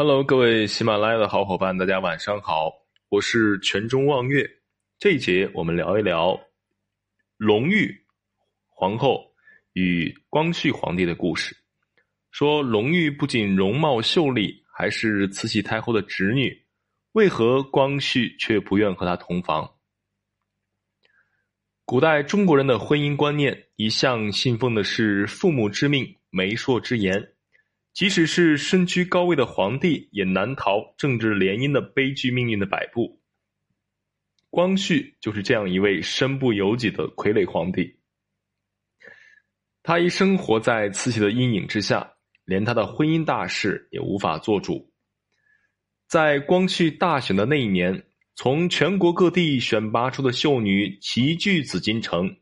[0.00, 2.72] Hello，各位喜马拉雅的好伙伴，大家晚上好，
[3.08, 4.48] 我是泉中望月。
[4.96, 6.40] 这一节我们聊一聊
[7.36, 7.92] 隆裕
[8.68, 9.32] 皇后
[9.72, 11.56] 与光绪皇帝的故事。
[12.30, 16.56] 说隆裕不仅容貌秀丽，还是慈禧太后的侄女，
[17.10, 19.68] 为何光绪却不愿和她同房？
[21.84, 27.32] 古代中国人的婚姻观念一向信奉的是父母之命，媒妁之言。
[27.98, 33.20] 即使是身居高位的皇帝，也难逃政治联姻的悲剧命运的摆布。
[34.50, 37.98] 光绪就是这样一位身不由己的傀儡皇帝。
[39.82, 42.08] 他一生活在慈禧的阴影之下，
[42.44, 44.92] 连他的婚姻大事也无法做主。
[46.06, 48.06] 在光绪大选的那一年，
[48.36, 52.36] 从全国各地选拔出的秀女齐聚紫禁城，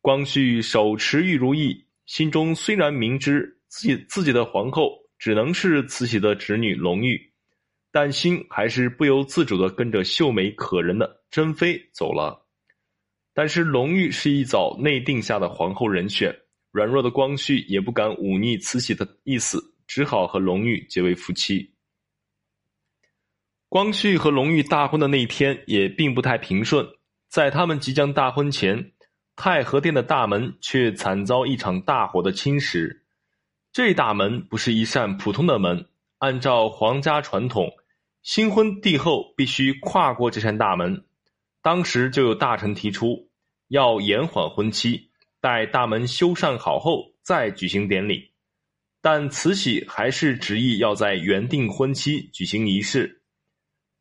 [0.00, 3.55] 光绪手持玉如意，心中虽然明知。
[3.76, 7.20] 自己自己的皇后只能是慈禧的侄女隆裕，
[7.92, 12.46] 但心还是不由自主的跟着秀美可人的珍妃走了。
[13.34, 16.34] 但是隆裕是一早内定下的皇后人选，
[16.72, 21.74] 软弱的光绪也不敢忤逆慈禧的意思，只好和隆裕结为夫妻。
[23.68, 26.86] 光绪和隆裕大婚的那一天也并不太平顺，
[27.28, 28.92] 在他们即将大婚前，
[29.36, 33.02] 太和殿的大门却惨遭一场大火的侵蚀。
[33.76, 37.70] 这大门不是一扇普通的门，按照皇家传统，
[38.22, 41.04] 新婚帝后必须跨过这扇大门。
[41.60, 43.28] 当时就有大臣提出
[43.68, 45.10] 要延缓婚期，
[45.42, 48.32] 待大门修缮好后再举行典礼。
[49.02, 53.20] 但慈禧还是执意要在原定婚期举行仪式。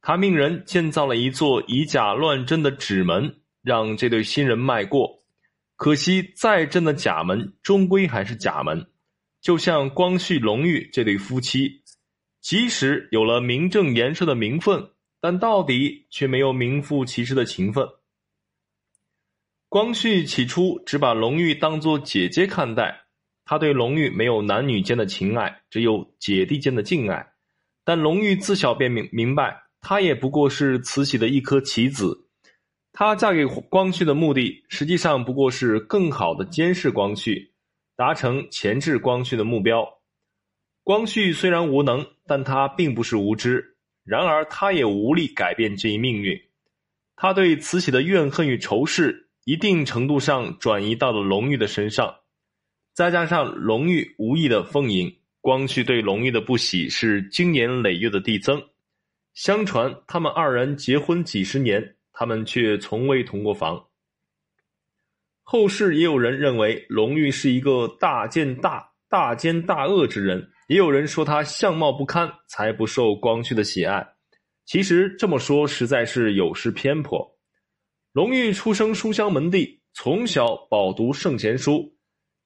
[0.02, 5.22] 他命人建造了一座以假乱真的纸门，让这对新人迈过。
[5.76, 8.88] 可惜再真的假门，终归还是假门。
[9.46, 11.84] 就像光绪、隆裕这对夫妻，
[12.42, 14.90] 即使有了名正言顺的名分，
[15.22, 17.88] 但到底却没有名副其实的情分。
[19.70, 23.06] 光绪起初只把隆裕当作姐姐看待，
[23.46, 27.28] 他对隆裕没有男女间的情爱，只有姐弟间的敬爱。
[27.84, 32.28] 但隆裕自小便明明白，她也不过是慈禧的一颗棋子，
[32.92, 37.54] 她嫁给光绪的目的，实际上不过是更好的监视光绪。
[37.96, 39.88] 达成钳制光绪的目标。
[40.84, 43.76] 光绪虽然无能，但他并不是无知。
[44.04, 46.40] 然而，他也无力改变这一命运。
[47.16, 52.14] 他对慈禧的怨恨与仇视，一定程度上转移到了隆裕的身上。
[52.94, 58.62] 再加上隆裕无意的奉迎，光绪对隆裕的不喜是经年累月的递增。
[59.34, 63.88] 相传，他们二人结婚几十年，他们却从未同过房。
[65.48, 74.04] 后世也有人认为隆裕是一个大奸大大奸大恶之人，也有人说他相貌不堪，才不受光绪的喜爱。
[74.66, 77.24] 其实这么说实在是有失偏颇。
[78.12, 81.96] 隆裕出生书香门第，从小饱读圣贤书，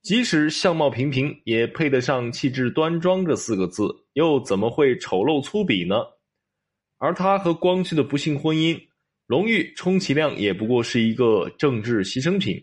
[0.01, 6.03] 即使相貌平平，也配得上气质端庄这四个字，又怎么会丑陋粗鄙呢？
[6.97, 8.77] 而他和光绪的不幸婚姻，
[9.25, 12.61] 隆裕充其量也不过是一个政治牺牲品。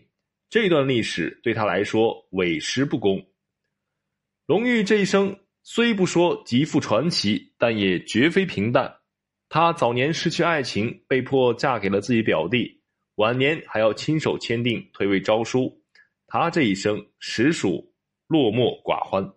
[0.49, 3.27] 这段历史对他来说委实不公。
[4.45, 8.99] 隆裕这一生虽不说极富传奇，但也绝非平淡。
[9.49, 12.81] 他早年失去爱情，被迫嫁给了自己表弟，
[13.15, 15.81] 晚年还要亲手签订退位诏书。
[16.27, 17.93] 他这一生实属
[18.27, 19.33] 落寞寡欢。